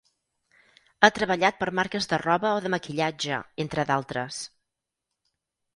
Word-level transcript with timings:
Ha 1.01 1.09
treballat 1.17 1.59
per 1.59 1.67
marques 1.81 2.09
de 2.15 2.19
roba 2.23 2.55
o 2.61 2.65
de 2.67 2.73
maquillatge, 2.77 3.39
entre 3.67 3.87
d'altres. 3.93 4.45